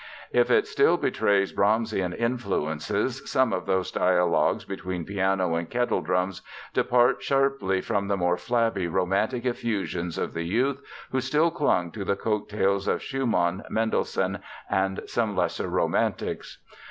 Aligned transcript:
If 0.31 0.49
it 0.49 0.65
still 0.65 0.97
betrays 0.97 1.51
Brahmsian 1.53 2.11
influences 2.17 3.21
some 3.29 3.53
of 3.53 3.67
those 3.67 3.91
dialogues 3.91 4.65
between 4.65 5.05
piano 5.05 5.53
and 5.53 5.69
kettledrums 5.69 6.41
depart 6.73 7.21
sharply 7.21 7.81
from 7.81 8.07
the 8.07 8.17
more 8.17 8.35
flabby 8.35 8.87
romantic 8.87 9.45
effusions 9.45 10.17
of 10.17 10.33
the 10.33 10.41
youth 10.47 10.81
who 11.11 11.21
still 11.21 11.51
clung 11.51 11.91
to 11.91 12.03
the 12.03 12.15
coat 12.15 12.49
tails 12.49 12.87
of 12.87 13.03
Schumann, 13.03 13.61
Mendelssohn 13.69 14.39
and 14.71 15.01
some 15.05 15.35
lesser 15.35 15.67
romantics. 15.67 16.57